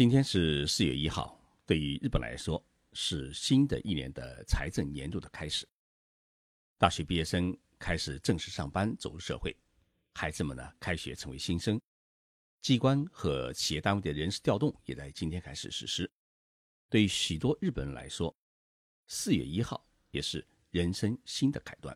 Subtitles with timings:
[0.00, 2.64] 今天是四月一号，对于日本来说
[2.94, 5.68] 是新的一年的财政年度的开始。
[6.78, 9.54] 大学毕业生开始正式上班，走入社会；
[10.14, 11.78] 孩子们呢，开学成为新生。
[12.62, 16.10] 机关和企业单位的人事调动也在今天开始实施。
[16.88, 18.34] 对于许多日本人来说，
[19.06, 21.94] 四月一号也是人生新的开端。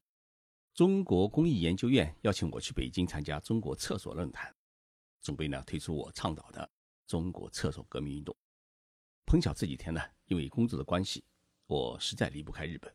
[0.74, 4.54] 中国公益研究院邀请我去北京参加中国厕所论坛，
[5.22, 6.70] 准备呢推出我倡导的。
[7.06, 8.36] 中国厕所革命运动，
[9.26, 11.24] 碰巧这几天呢，因为工作的关系，
[11.66, 12.94] 我实在离不开日本，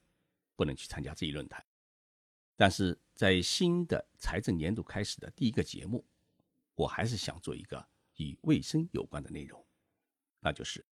[0.55, 1.65] 不能去参加这一论坛。
[2.55, 6.05] 但是在新的财政年度开始的第一个节目，
[6.75, 9.65] 我还是想做一个与卫生有关的内容，
[10.39, 10.85] 那就是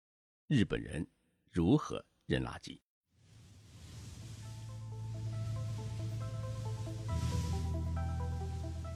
[0.47, 1.07] 日本人
[1.51, 2.79] 如何扔垃圾。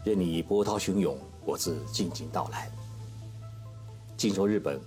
[0.06, 2.72] 任你波涛汹涌，我自静静到来。
[4.20, 4.78] 静说日本，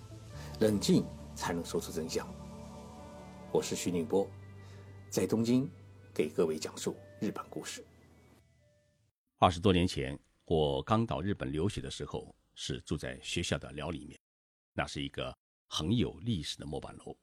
[0.61, 1.03] 冷静
[1.35, 2.29] 才能说出真相。
[3.51, 4.29] 我是徐宁波，
[5.09, 5.67] 在东京
[6.13, 7.83] 给各位讲述日本故事。
[9.39, 14.21] 二十多年前，我刚到日本留学的时候，是住在学校的寮里面，
[14.75, 15.35] 那是一个
[15.67, 17.17] 很有历史的木板楼。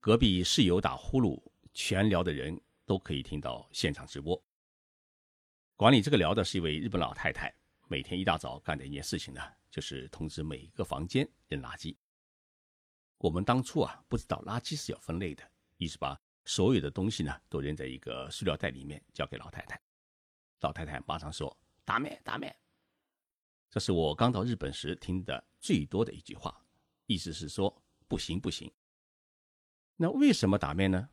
[0.00, 1.38] 隔壁室友打呼噜，
[1.74, 4.42] 全寮的人都可以听到现场直播。
[5.74, 7.54] 管理这个寮的是一位日本老太太，
[7.86, 9.42] 每天一大早干的一件事情呢。
[9.70, 11.96] 就是通知每一个房间扔垃圾。
[13.18, 15.42] 我们当初啊不知道垃圾是要分类的，
[15.78, 19.80] 于是把所有的东西呢都扔在一个塑料袋里面，交给老太太。
[20.60, 22.54] 老太太马上说：“打咩打咩。”
[23.70, 26.64] 这是我刚到日本时听的最多的一句话，
[27.06, 28.72] 意思是说不行不行。
[29.96, 31.08] 那为什么打咩呢？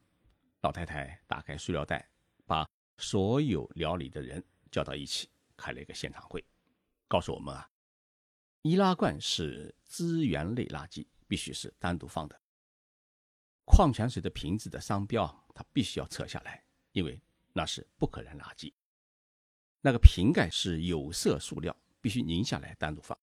[0.61, 2.09] 老太太打开塑料袋，
[2.45, 2.65] 把
[2.97, 6.43] 所有料理的人叫到一起，开了一个现场会，
[7.07, 7.69] 告诉我们啊。
[8.63, 12.41] 易拉罐是资源类垃圾，必须是单独放的。
[13.65, 18.73] 矿泉水的瓶子的商标，它必须要撤下来，因为那是不可燃垃圾。
[19.81, 23.19] 那个瓶盖是有色塑料，必须拧下来单独放。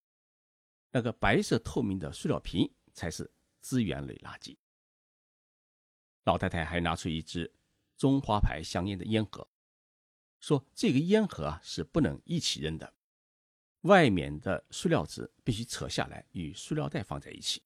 [0.91, 3.33] 那个白色透明的塑料瓶才是
[3.63, 4.55] 资源类垃圾。
[6.25, 7.51] 老太太还拿出一支
[7.97, 9.49] 中华牌香烟的烟盒，
[10.39, 12.93] 说这个烟盒啊是不能一起扔的。
[13.83, 17.63] 外面的塑料纸必须扯下来，与塑料袋放在一起。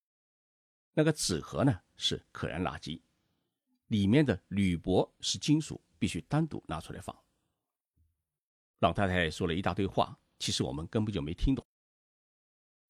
[0.93, 3.03] 那个纸盒呢是可燃垃圾，
[3.89, 7.17] 里面的铝箔是金属，必须单独拿出来放。
[8.79, 11.67] 老太太说了一大堆话，其实我们根本就没听懂。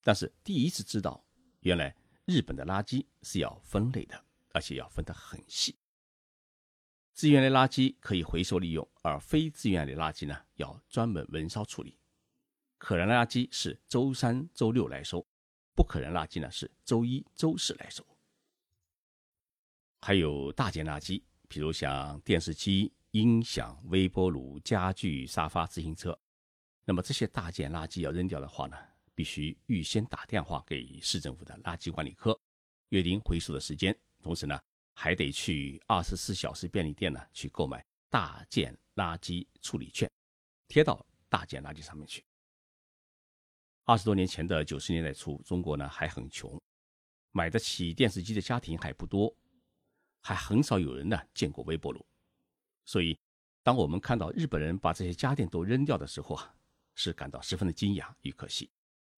[0.03, 1.25] 但是第一次知道，
[1.61, 1.97] 原来
[2.27, 5.79] 日本的垃圾是要分类的，而且要分得很细。
[7.15, 11.99] 资源类垃圾可以回收利用，而非资源类垃圾呢要专门焚烧处理。
[12.79, 15.27] 可燃垃圾是周三、周六来收，
[15.75, 18.07] 不可燃垃圾呢是周一、周四来收。
[20.01, 26.19] 还有大件垃圾，比如像电视机、音响、微波炉、家具、沙发、自行车。
[26.85, 28.77] 那么这些大件垃圾要扔掉的话呢，
[29.15, 32.39] 必须预先打电话给市政府的垃圾管理科，
[32.91, 33.99] 约定回收的时间。
[34.23, 34.61] 同时呢，
[34.93, 40.11] 还得去二十四小时便利店呢去购买大件垃圾处理券，
[40.69, 42.23] 贴到大件垃圾上面去。
[43.87, 46.59] 二十多年前的九十年代初，中国呢还很穷，
[47.33, 49.37] 买得起电视机的家庭还不多，
[50.23, 52.03] 还很少有人呢见过微波炉。
[52.87, 53.19] 所以，
[53.63, 56.55] 当我们看到日本人把这些家电都扔掉的时候啊，
[56.95, 58.71] 是感到十分的惊讶与可惜，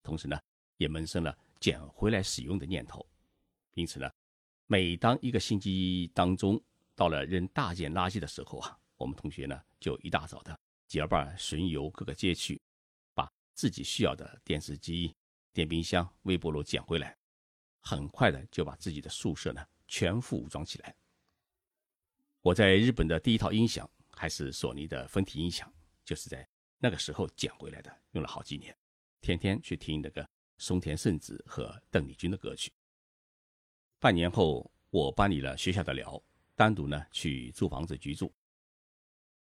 [0.03, 0.37] 同时呢，
[0.79, 3.07] 也萌生了捡回来使用的念头。
[3.75, 4.11] 因此呢，
[4.67, 6.61] 每当一个星期当中
[6.97, 12.61] 到了扔大件垃圾的时候啊，我们同学呢就一大早的结伴巡游各个街区。
[13.57, 15.17] 自己需要的电视机、
[15.55, 17.17] 电冰箱、微波炉捡回来，
[17.81, 20.95] 很快的就把自己的宿舍呢全副武装起来。
[22.43, 25.73] 我在日本的第一套音响还是索尼的分体音响，
[26.05, 26.47] 就是在
[26.79, 28.77] 那个时候捡回来的，用了好几年，
[29.23, 30.29] 天天去听那个
[30.59, 32.71] 松田圣子和邓丽君的歌曲。
[33.99, 36.23] 半年后，我搬离了学校的寮，
[36.55, 38.31] 单独呢去租房子居住。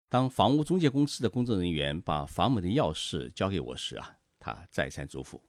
[0.09, 5.39] 当房屋中介公司的工作人员把房门的钥匙交给我时啊，他再三嘱咐，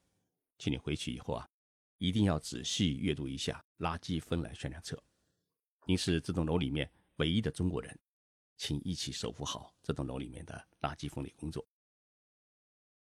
[0.58, 1.48] 请你回去以后啊，
[1.96, 5.02] 一定要仔细阅读一下垃圾分类宣传册。
[5.86, 7.98] 您是这栋楼里面唯一的中国人，
[8.58, 11.66] 请一起守护好这栋楼里面的垃圾分类工作。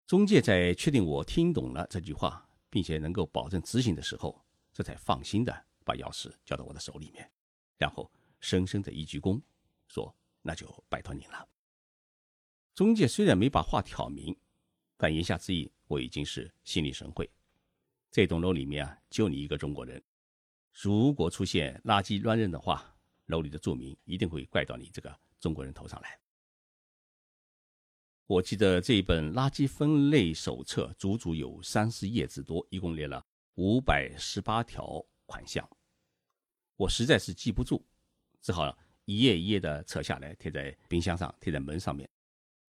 [0.06, 4.39] 中介在确定我听懂了这句话，并且能够保证执行的时候，
[4.71, 7.27] 这才放心的把钥匙交到我的手里面，
[7.77, 9.42] 然后深深的一鞠躬，
[9.88, 10.15] 说。
[10.47, 11.45] 那就拜托您了。
[12.73, 14.33] 中介虽然没把话挑明，
[14.95, 17.29] 但言下之意我已经是心领神会。
[18.09, 20.01] 这栋楼里面啊，就你一个中国人。
[20.71, 22.95] 如果出现垃圾乱扔的话，
[23.25, 26.17] 楼里的住民一定会怪到你这个中国人头上来。
[28.25, 33.21] 我记得这一本垃圾分类手册足足有三十页之多，一共列了
[33.55, 35.69] 五百十八条款项。
[36.77, 37.85] 我实在是记不住，
[38.41, 38.65] 只好
[39.07, 42.09] 一页一页的扯下来，贴在冰箱上，贴在门上面，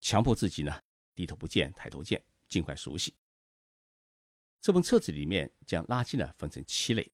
[0.00, 0.72] 强迫自己呢
[1.12, 3.12] 低头不见抬头见，尽快熟悉。
[4.60, 7.10] 这本册子里面将垃圾呢分成七类，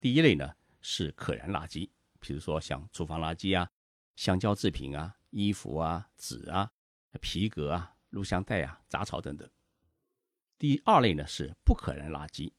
[0.00, 1.88] 第一类呢是可燃垃圾，
[2.18, 3.70] 比如说像厨房垃圾啊、
[4.16, 6.68] 橡胶制品啊、衣服啊、纸啊、
[7.20, 9.48] 皮革啊、录像带啊、杂草等等。
[10.58, 12.52] 第二类呢是不可燃垃圾，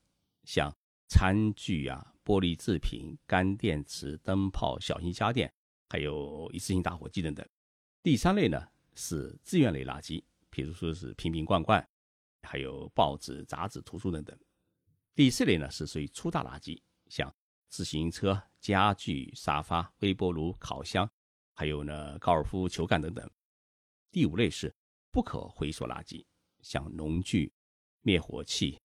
[0.45, 0.73] 像
[1.09, 5.53] 餐具啊、玻璃制品、干电池、灯泡、小型家电，
[5.89, 7.47] 还有一次性打火机等等。
[8.03, 11.87] 第三类呢是资源类垃圾，比如说是瓶瓶罐罐。
[12.47, 14.37] 还有报纸、杂志、图书等等。
[15.15, 17.35] 第四类呢是属于粗大垃圾，像
[17.69, 21.09] 自行车、家具、沙发、微波炉、烤箱，
[21.55, 23.27] 还有呢高尔夫球杆等等。
[24.11, 24.71] 第五类是
[25.09, 26.23] 不可回收垃圾，
[26.61, 27.51] 像农具、
[28.01, 28.79] 灭火器、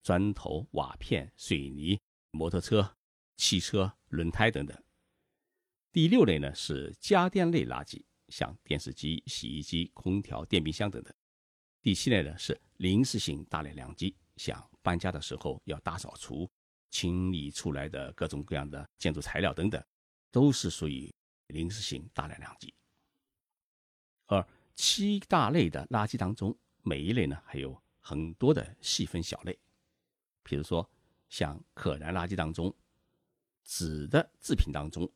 [0.00, 2.00] 砖头、瓦片、水泥、
[2.30, 2.96] 摩托车、
[3.36, 4.83] 汽车轮胎等等。
[5.94, 11.14] 第六类呢是家电类垃圾，像电视机、洗衣机、空调、电冰箱等等。
[11.80, 16.50] 第七类呢是临时性大量垃圾，像搬家的时候要大扫除、
[16.90, 19.80] 清理出来的各种各样的建筑材料等等，
[20.32, 21.14] 都是属于
[21.46, 22.74] 临时性大量垃圾。
[24.26, 24.44] 而
[24.74, 29.56] 七大类的垃圾当中，每一类呢还有很多的细分小类，
[30.42, 30.90] 比如说
[31.28, 32.74] 像可燃垃圾当中，
[33.62, 35.08] 纸的制品当中，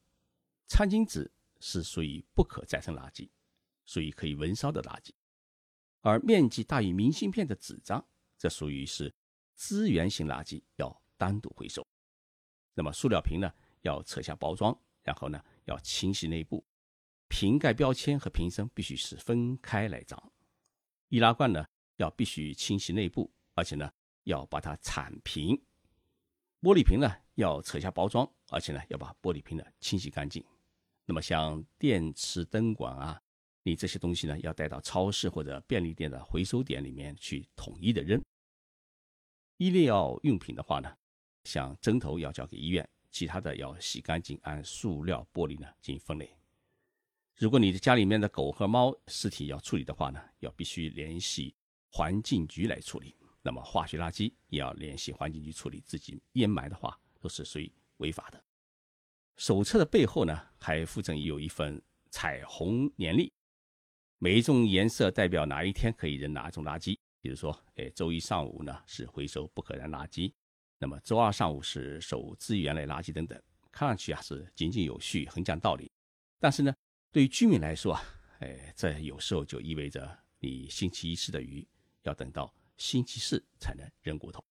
[0.68, 1.28] 餐巾纸
[1.60, 3.28] 是属于不可再生垃圾，
[3.84, 5.10] 属于可以焚烧的垃圾。
[6.02, 8.06] 而面积大于明信片的纸张，
[8.36, 9.12] 这属于是
[9.54, 11.84] 资源性垃圾，要单独回收。
[12.74, 16.64] 那么塑料瓶呢，要扯下包装，然后呢要清洗内部，
[17.26, 20.32] 瓶盖标签和瓶身必须是分开来装。
[21.08, 21.66] 易拉罐呢
[21.96, 23.90] 要必须清洗内部，而且呢
[24.24, 25.60] 要把它铲平。
[26.60, 30.44] 玻璃瓶呢要扯下包装，而且呢要把玻璃瓶呢清洗干净。
[31.08, 33.20] 那么像电池灯管啊。
[33.64, 38.22] 你这些东西呢，要带到超市或者便利店的回收点里面去统一的扔。
[39.58, 40.96] 医疗用品的话呢，
[41.44, 46.30] 像针头要交给医院，其他的要洗干净，按塑料、玻璃呢进行分类。
[47.36, 51.54] 如果你的家里面的狗和猫尸体要处理的话呢，要必须联系
[51.90, 53.14] 环境局来处理。
[53.42, 58.42] 那么化学垃圾也要联系环境局处理，自己掩埋的话都是属于违法的。
[59.38, 61.80] 手册的背后呢，还附赠有一份
[62.10, 63.32] 彩虹年历。
[64.18, 70.32] 每一种颜色代表哪一天可以扔哪种垃圾，比如说，哎，周一上午呢是回收不可燃垃圾，
[70.76, 73.40] 那么周二上午是收资源类垃圾等等，
[73.70, 75.88] 看上去啊是井井有序，很讲道理。
[76.40, 76.74] 但是呢，
[77.12, 78.02] 对于居民来说啊，
[78.40, 81.64] 哎，这有时候就意味着你星期一吃的鱼
[82.02, 84.44] 要等到星期四才能扔骨头，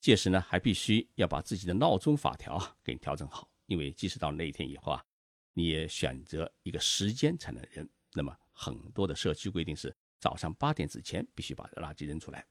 [0.00, 5.04] 届时呢还必须要把自己的闹钟法条给调整好，因为即使到那一天以后啊，
[5.52, 8.36] 你也选择一个时间才能扔，那么。
[8.54, 12.46] 很多的社区规定是早上八点之前必须把垃圾扔出来。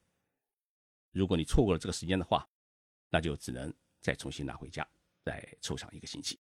[1.12, 2.46] 如果你错过了这个时间的话，
[3.08, 3.72] 那就只能
[4.02, 4.86] 再重新拿回家，
[5.24, 6.40] 再凑上一个星期。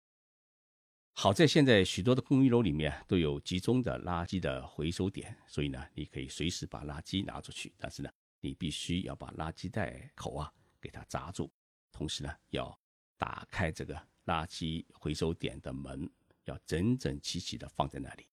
[1.13, 7.71] 好在现在许多的公寓楼里面都有集中的垃圾的回收点，所以呢，你可以随时把垃圾拿出去。
[7.77, 8.11] 但是呢，
[8.41, 11.53] 你必须要把垃圾袋口啊给它扎住，
[11.91, 12.77] 同时呢，要
[13.17, 16.09] 打开这个垃圾回收点的门，
[16.45, 18.27] 要整整齐齐的放在那里。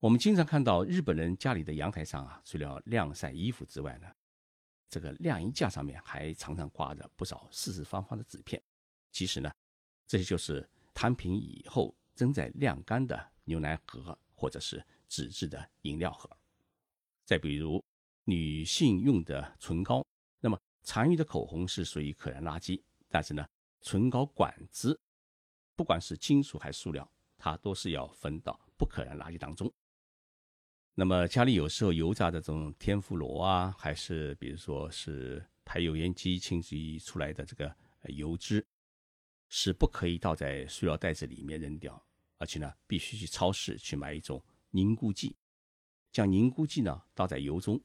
[0.00, 4.06] 我们经常看到日本人家里的阳台上啊，除了晾晒衣服之外呢，
[4.90, 8.62] 这个晾衣架上面还常常挂着不少四四方方的纸片。
[9.10, 9.50] 其实呢，
[10.06, 16.28] 这些就是摊平以后正在晾干的牛奶盒或者是纸质的饮料盒。
[17.24, 17.82] 再比如
[18.24, 20.04] 女性用的唇膏，
[20.40, 23.48] 那么残余的口红是属于可燃垃圾，但是呢，
[23.84, 24.98] 唇膏管子，
[25.76, 29.72] 不管是金属还是塑料，它都是要分到不可燃垃圾当中。
[30.94, 38.66] 那么家里有时候油炸的这种天妇罗啊，还是比如说是排油烟机清洗出来的这个油脂，
[39.50, 42.02] 是不可以倒在塑料袋子里面扔掉，
[42.38, 45.36] 而且呢，必须去超市去买一种凝固剂，
[46.10, 47.78] 将凝固剂呢倒在油中，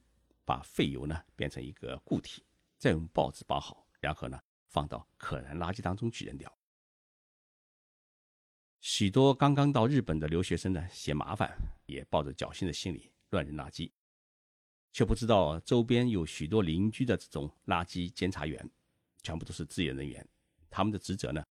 [0.46, 2.42] 把废油呢变成一个固体，
[2.78, 4.40] 再用报纸包好，然后呢
[4.70, 6.52] 放到可燃垃圾当中去扔掉。
[8.80, 11.54] 许多刚刚到日本的留学生呢，嫌麻烦，
[11.86, 13.92] 也抱着侥幸的心理乱扔垃圾。
[14.92, 18.70] 却不知道周边有许多邻居的这种垃圾监察员，
[19.22, 20.28] 全部都是志愿人员。
[20.70, 21.44] 他们的职责呢，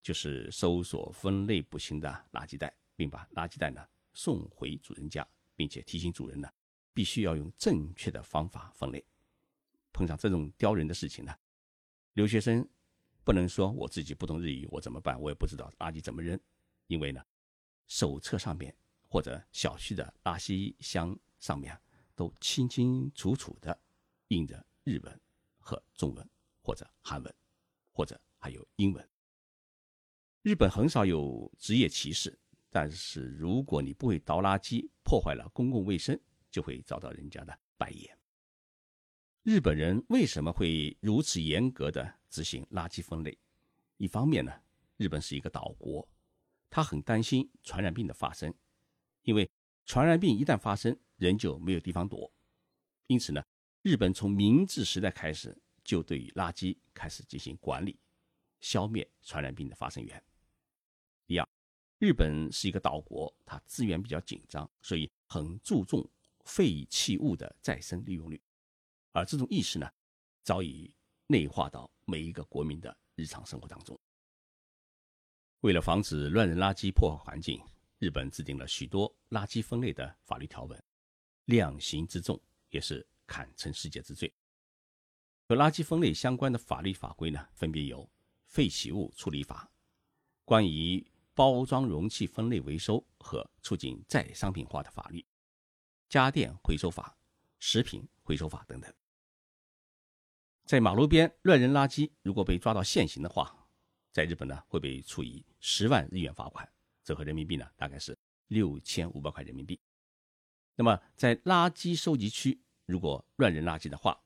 [0.00, 6.48] 就是搜索分类不清的垃圾袋，并把垃圾袋呢送回主人家，并且提醒主人呢，
[6.94, 9.04] 必须要用正确的方法分类。
[9.92, 11.36] 碰上这种刁人的事情呢，
[12.16, 12.68] 留学生
[13.24, 15.20] 不能说我自己不懂日语，我怎么办？
[15.20, 16.38] 我也不知道垃圾怎么扔，
[16.88, 17.24] 因为呢，
[17.86, 18.74] 手册上面
[19.06, 21.78] 或者小区的垃圾箱上面
[22.14, 23.78] 都清清楚楚的
[24.28, 25.20] 印着日文
[25.58, 26.28] 和中文
[26.60, 27.34] 或者韩文
[27.92, 28.20] 或者。
[28.38, 29.08] 还有英文。
[30.42, 32.38] 日本很少有职业歧视，
[32.70, 36.16] 但是如果你不会倒垃圾，破坏了公共卫生，
[36.48, 38.15] 就会遭到人家的白眼。
[39.46, 43.38] 日本人为什么会如此严格的执行垃圾分类？
[43.96, 44.52] 一方面呢，
[44.96, 46.08] 日本是一个岛国，
[46.68, 48.52] 他很担心传染病的发生，
[49.22, 49.48] 因为
[49.84, 52.28] 传染病一旦发生，人就没有地方躲。
[53.06, 53.40] 因此呢，
[53.82, 57.96] 日本从明治时代开始就对于垃圾开始进行管理。
[58.60, 60.24] 消灭传染病的发生源。
[61.24, 61.48] 第二，
[62.00, 66.04] 日本是一个岛国，它资源比较紧张，所以很注重
[66.44, 68.42] 废弃物的再生利用率。
[69.16, 69.90] 而这种意识呢，
[70.42, 70.94] 早已
[71.26, 73.98] 内化到每一个国民的日常生活当中。
[75.60, 77.58] 为了防止乱扔垃圾破坏环境，
[77.98, 80.84] 日本制定了许多垃圾分类的法律条文，
[81.46, 84.30] 量刑之重也是堪称世界之最。
[85.48, 88.06] 和垃圾分类相关的法律法规呢，分别有。
[88.48, 89.68] 废弃物处理法、
[90.44, 91.04] 关于
[91.34, 95.22] 包装容器分类回收和促进再商品化的法律、
[96.08, 97.18] 家电回收法、
[97.58, 98.94] 食品回收法等等。
[100.66, 103.68] 在马路边乱扔垃圾，如果被抓到现行的话，
[104.10, 106.68] 在日本呢会被处以十万日元罚款，
[107.04, 108.18] 折合人民币呢大概是
[108.48, 109.78] 六千五百块人民币。
[110.74, 114.20] 那么在垃圾收集区，如果乱扔垃圾的话，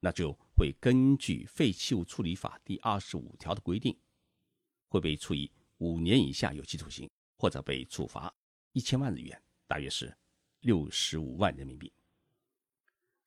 [0.00, 3.94] 那就会根据《废弃物处理法》第二十五条的规定，
[4.88, 8.34] 会被处以五年以下有期徒刑，或者被处罚
[8.72, 10.16] 一千万日元，大约是
[10.60, 11.92] 六十五万人民币。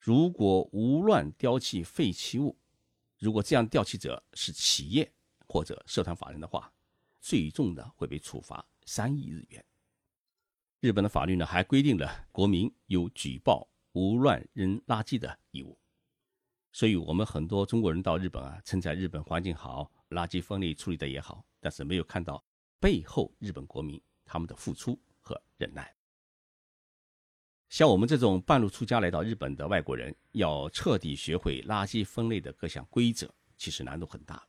[0.01, 2.57] 如果无乱丢弃废弃物，
[3.19, 5.13] 如果这样丢弃者是企业
[5.47, 6.73] 或者社团法人的话，
[7.19, 9.63] 最重的会被处罚三亿日元。
[10.79, 15.77] 日本的法律呢，还规定了国民有举报无乱扔垃圾的义务。
[16.71, 22.43] 所以，我们很多中国人到日本啊，称赞日本环境好，垃圾分类处理的也好，但是没有看到
[22.79, 25.95] 背后日本国民他们的付出和忍耐。
[27.71, 34.45] 像我们这种半路出家来到日本的外国人，要彻底学会垃圾分类的各项规则，其实难度很大。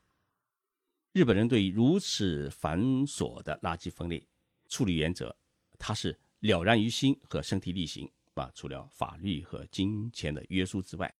[1.12, 4.26] 日本人对如此繁琐的垃圾分类
[4.68, 5.34] 处理原则，
[5.78, 8.50] 他是了然于心和身体力行啊。
[8.56, 11.14] 除了法律和金钱的约束之外，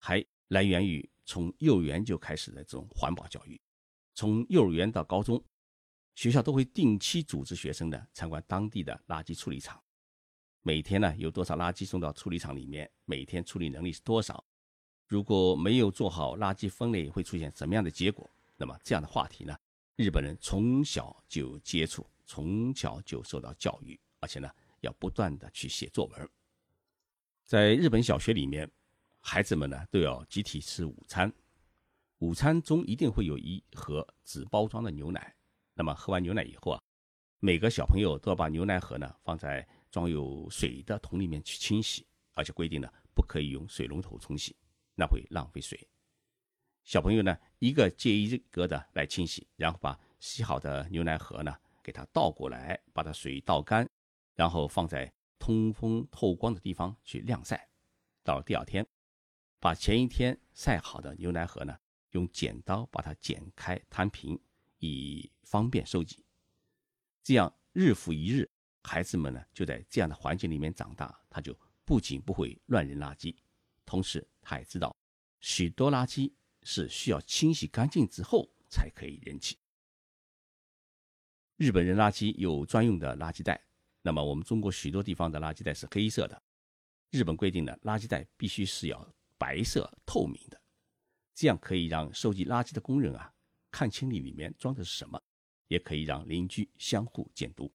[0.00, 3.60] 还来源于从幼儿园就开始的这种环保教育，
[4.12, 5.40] 从幼儿园到高中，
[6.16, 9.80] 学校都会定期组织学生呢参观当地的垃圾处理厂，
[10.68, 14.44] 每天呢有多少垃圾送到处理厂里面，每天处理能力是多少，
[15.06, 18.30] 如果没有做好垃圾分类会出现什么样的结果？
[18.54, 19.56] 那么这样的话题呢，
[19.96, 26.28] 日本人从小就接触，从小就受到教育，而且呢要不断的去写作文，
[27.46, 28.70] 在日本小学里面。
[29.20, 31.32] 孩子们呢都要集体吃午餐，
[32.18, 35.34] 午餐中一定会有一盒纸包装的牛奶。
[35.72, 36.82] 那么喝完牛奶以后啊，
[37.40, 44.56] 每个小朋友都要把牛奶盒呢放在装有水的桶里面去清洗，而且规定呢不可以用水龙头冲洗，
[44.94, 45.88] 那会浪费水。
[46.84, 53.88] 小朋友呢一个接一个的来清洗，然后把洗好的牛奶盒呢给它倒过来，把它水倒干，
[54.34, 57.68] 然后放在通风透光的地方去晾晒。
[58.22, 58.86] 到第二天。
[59.60, 61.76] 把前一天晒好的牛奶盒呢，
[62.12, 64.38] 用剪刀把它剪开摊平，
[64.78, 66.24] 以方便收集。
[67.24, 68.48] 这样日复一日，
[68.88, 71.54] 孩子们呢就在这样的环境里面长大，他就
[71.84, 73.36] 不仅不会乱扔垃圾，
[73.84, 74.96] 同时他也知道
[75.40, 79.58] 许多垃圾是需要清洗干净之后才可以扔弃。
[81.56, 83.62] 日本扔垃圾有专用的垃圾袋，
[84.00, 86.42] 那么我们中国许多地方的垃圾袋是黑色的，
[87.10, 89.14] 日本规定的垃圾袋必须是要。
[89.40, 90.60] 白色透明的，
[91.32, 93.32] 这样可以让收集垃圾的工人啊
[93.70, 95.22] 看清里里面装的是什么，
[95.68, 97.72] 也可以让邻居相互监督。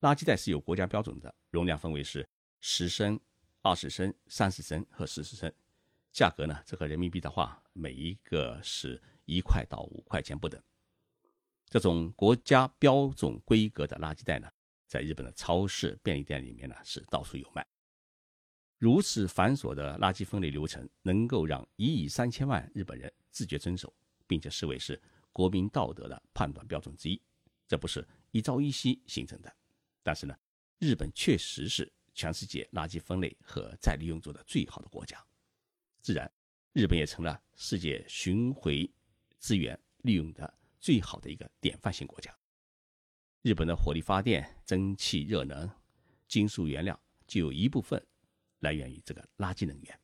[0.00, 2.26] 垃圾袋是有国家标准的，容量分为是
[2.60, 3.20] 十升、
[3.60, 5.52] 二十升、三十升和四十升，
[6.10, 10.60] 价格呢，这个人民币的话，每一个是一块到五块钱不等。
[11.68, 14.50] 这种国家标准规格的垃圾袋呢，
[14.86, 17.66] 在日本的超市、便利店里面呢是到处有卖。
[18.78, 23.94] 如此繁琐的垃圾分类流程，能够让一亿三千万日本人自觉遵守，
[24.26, 24.98] 并且视为是
[25.30, 27.20] 国民道德的判断标准之一，
[27.68, 29.54] 这不是一朝一夕形成的。
[30.02, 30.36] 但是呢，
[30.78, 35.24] 日本确实是全世界垃圾分类和再利用做的最好的国家，
[36.00, 36.30] 自然，
[36.72, 38.90] 日本也成了世界巡回
[39.38, 42.34] 资源利用的最好的一个典范性国家。
[43.42, 45.70] 日本的火力发电、蒸汽热能、
[46.28, 48.04] 金属原料就有一部分。
[48.60, 50.00] 来源于这个垃圾能源，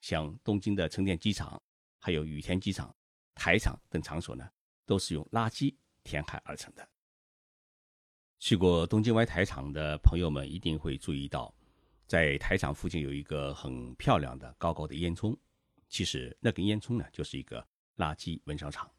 [0.00, 1.62] 像东京的成田机场、
[1.98, 2.96] 还有羽田机场、
[3.34, 4.50] 台场等场所呢，
[4.86, 6.88] 都是用垃圾填海而成的。
[8.38, 11.52] 去过东京湾台场的朋友们一定会注意到，
[12.06, 15.36] 在台场附近有一个很漂亮的高高的烟囱，
[15.88, 17.66] 其实那根烟囱呢就是一个
[17.96, 18.90] 垃圾焚烧厂。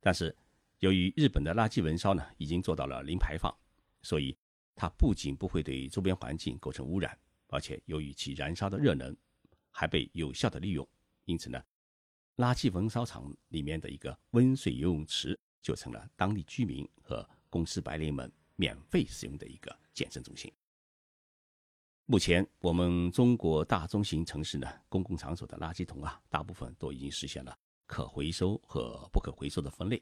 [0.00, 0.34] 但是
[0.78, 3.52] 由于日本的垃圾焚烧呢已经做到了零排放，
[4.02, 4.36] 所以
[4.74, 7.18] 它不仅不会对周边环境构成污染。
[7.48, 9.14] 而且由于其燃烧的热能
[9.70, 10.88] 还被有效的利用，
[11.26, 11.62] 因此呢，
[12.36, 20.48] 垃圾焚烧厂里面的一个温水游泳池就成了当地居民和公司白领们免费使用的一个健身中心。
[22.04, 30.00] 目前，我们中国大中型城市呢，公共场所的垃圾桶啊，大部分都已经实现了可回收和不可回收的分类。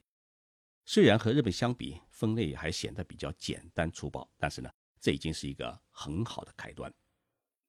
[0.84, 6.92] 虽然和日本相比，分类还显得比较简单粗暴，但是呢，这已经是一个很好的开端。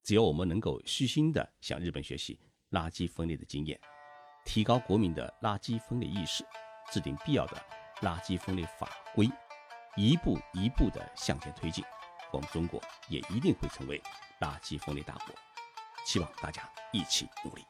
[0.03, 2.37] 只要我们能够虚心地向日本学习
[2.71, 3.79] 垃圾分类的经验，
[4.43, 6.43] 提高国民的垃圾分类意识，
[6.91, 7.55] 制定必要的
[8.01, 9.29] 垃圾分类法规，
[9.95, 11.83] 一步一步的向前推进，
[12.31, 14.01] 我们中国也一定会成为
[14.39, 15.35] 垃圾分类大国。
[16.05, 17.65] 希望大家一起努力。